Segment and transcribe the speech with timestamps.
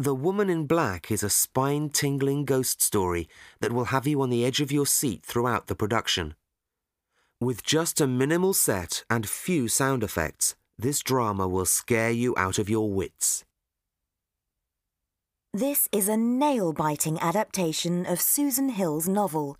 [0.00, 4.30] The Woman in Black is a spine tingling ghost story that will have you on
[4.30, 6.36] the edge of your seat throughout the production.
[7.40, 12.60] With just a minimal set and few sound effects, this drama will scare you out
[12.60, 13.44] of your wits.
[15.52, 19.56] This is a nail biting adaptation of Susan Hill's novel.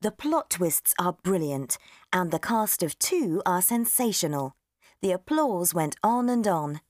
[0.00, 1.78] The plot twists are brilliant,
[2.12, 4.56] and the cast of two are sensational.
[5.00, 6.80] The applause went on and on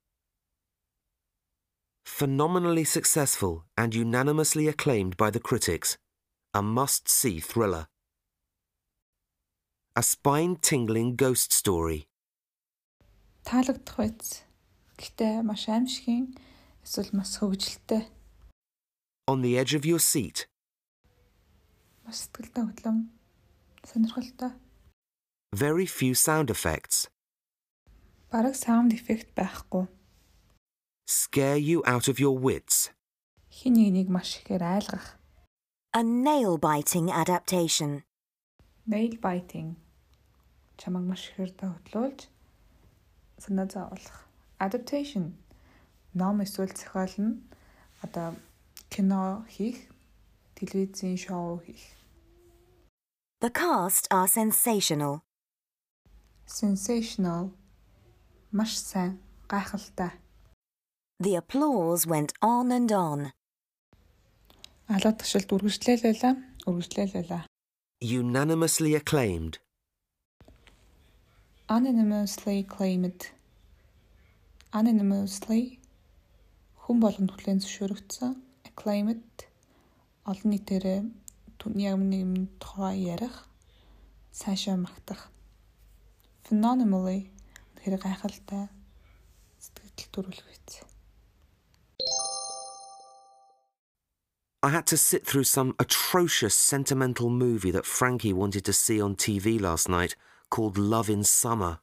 [2.09, 5.97] Phenomenally successful and unanimously acclaimed by the critics.
[6.53, 7.87] A must see thriller.
[9.95, 12.07] A spine tingling ghost story.
[13.43, 14.43] Таалагдах байц.
[14.97, 16.33] Гэтэ маш аимшигын
[16.83, 18.07] эсвэл маш хөвгөлтэй.
[19.27, 20.47] On the edge of your seat.
[22.05, 23.11] Маш сэтгэлтэй хөдлөм.
[23.83, 24.51] Сонирхолтой.
[25.53, 27.07] Very few sound effects.
[28.31, 29.87] Бараг sound effect байхгүй.
[31.32, 32.90] Scare you out of your wits.
[33.54, 35.14] Хин нэг маш ихээр айлгах.
[35.94, 38.02] A nail biting adaptation.
[38.84, 39.78] Nail biting.
[40.74, 42.26] Чамаг маш ихээр хөдлүүлж
[43.38, 44.26] санаа зовлох.
[44.58, 45.38] Adaptation.
[46.18, 47.46] Ном эсвэл зохиол нь
[48.02, 48.34] одоо
[48.90, 49.86] кино хийх,
[50.58, 51.94] телевизийн шоу хийх.
[53.38, 55.22] The cast are sensational.
[56.44, 57.54] Sensational.
[58.50, 60.18] Маш сайн, гайхалтай.
[61.22, 63.20] The applause went on and on.
[64.88, 67.44] Алуу ташилд үргэлжлээлээ, үргэлжлээлээ.
[68.00, 69.60] Unanimously acclaimed.
[71.68, 73.36] Unanimously claimed.
[74.72, 75.76] Unanimously
[76.88, 78.40] хүн болгонд хүлээн зөвшөөрөгдсөн.
[78.72, 79.44] Acclaimed
[80.24, 81.04] олон нийтээр
[81.60, 83.44] түүний ямар нэгэн тухай ярих,
[84.32, 85.28] цаашаа магтах.
[86.48, 87.28] Phenomenally
[87.76, 88.72] тэгэхээр гайхалтай
[89.60, 90.89] сэтгэл төрүүлэх биз.
[94.63, 99.15] I had to sit through some atrocious sentimental movie that Frankie wanted to see on
[99.15, 100.15] TV last night
[100.49, 101.79] called Love in Summer.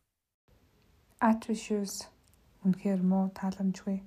[1.21, 2.11] Atrocious
[2.67, 4.03] үнэхээр муу тааламжгүй.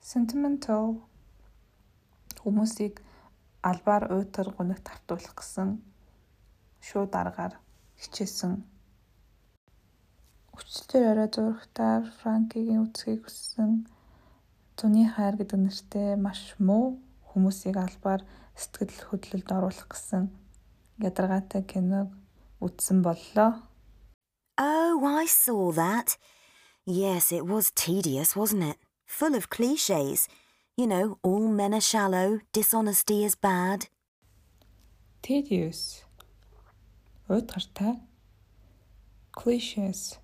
[0.00, 1.04] Sentimental
[2.40, 3.00] хүмүүсийг
[3.60, 5.80] албаар уйтар гуниг тартуулах гэсэн
[6.80, 7.56] шууд аргаар
[8.00, 8.64] хичээсэн.
[10.56, 13.84] Өчтөр орой зурагтаар Франкигийн үцгийг хүссэн
[14.76, 17.00] Зуны хайр гэдэг нэртэй маш муу
[17.31, 18.21] хүмүүсийг албаар
[18.59, 20.27] сэтгэл хөдлөлд оруулах гэсэн
[20.99, 22.11] ядаргаатай киног
[22.59, 23.63] үзсэн боллоо.
[24.59, 26.17] Oh, I saw that.
[26.85, 28.77] Yes, it was tedious, wasn't it?
[29.07, 30.27] Full of cliches.
[30.77, 33.87] You know, all men are shallow, dishonesty is bad.
[35.21, 36.03] Tedious.
[37.29, 38.01] Уйтгартай.
[39.31, 40.19] Cliches.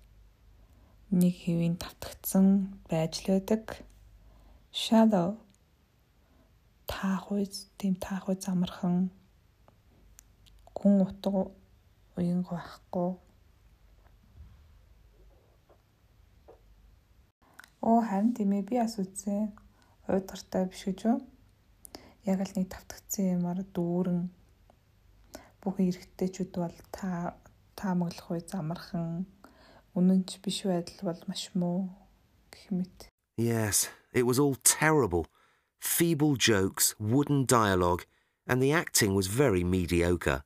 [1.10, 3.80] Нэг хэвийн тавтагдсан байж л байдаг.
[4.70, 5.40] Shallow
[6.90, 7.44] таахуй
[7.78, 8.96] тийм таахуй замархан
[10.78, 11.42] гүн утга
[12.16, 13.10] уянга байхгүй
[17.88, 19.54] Оо харин тийм ээ би бас үзсэн.
[20.10, 21.18] Уйдгартай биш гэж юу?
[22.26, 24.26] Яг л нэг тавтагдсан юмар дүүрэн
[25.62, 27.38] бүх эрэгтэйчүүд бол та
[27.78, 29.30] таамаглах үе замархан
[29.94, 31.94] үнэн ч биш байдал бол маш муу
[32.50, 33.08] гэх мэт.
[33.38, 35.30] Yes, it was all terrible.
[35.79, 38.05] feeble jokes, wooden dialogue,
[38.47, 40.43] and the acting was very mediocre.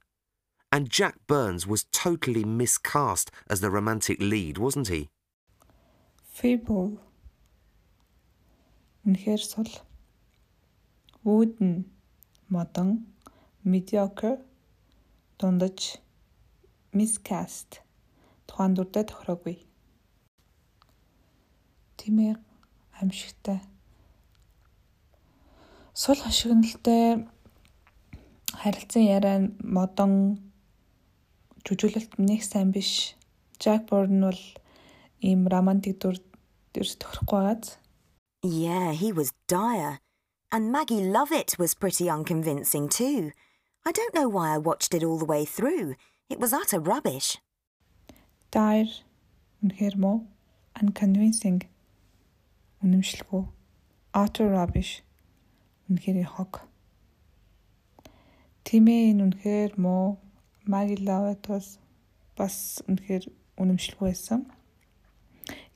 [0.72, 5.10] And Jack Burns was totally miscast as the romantic lead, wasn't he?
[6.34, 7.00] Feeble.
[9.08, 9.72] Үнэхээр сул.
[11.24, 11.86] Wooden
[12.52, 13.08] модон
[13.64, 14.44] mediocre
[15.40, 15.98] дундаж
[16.92, 17.82] miscast
[18.48, 19.58] тухайн дүрдээ тохироогүй.
[22.00, 22.34] Тимээ
[23.00, 23.60] аимшигтай
[26.02, 27.28] сул хашигналтай
[28.54, 30.14] харилцан яриа модон
[31.66, 33.16] жүжиглэлт нэг сайн биш.
[33.60, 34.42] Jack Burton бол
[35.22, 36.22] ийм романтик дүр
[36.74, 37.78] дэрс тохирохгүй байгааз.
[38.44, 40.00] Yeah, he was dire.
[40.52, 43.32] And Maggie Lovett was pretty unconvincing too.
[43.86, 45.96] I don't know why I watched it all the way through.
[46.30, 47.42] It was utter rubbish.
[48.52, 49.04] Dire
[49.64, 50.28] үнэхээр муу
[50.80, 51.66] unconvincing
[52.84, 53.44] үнэмшилгүй
[54.14, 55.02] utter rubbish
[55.93, 56.65] Үнэхээр хог.
[58.65, 60.17] Тимээ энэ үнэхээр муу
[60.65, 61.79] Маги Лавет бас
[62.37, 63.29] бас үнэхээр
[63.61, 64.49] үнэмшилгүй байсан.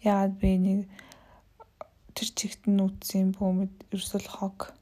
[0.01, 0.81] Яагаад би нэг
[2.17, 4.73] тэр чигт нь үтсэн бөөмөд ерөөсөл хог